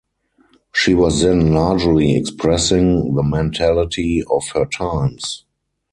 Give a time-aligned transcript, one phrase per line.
[0.73, 5.45] She was then largely expressing the mentality of her times.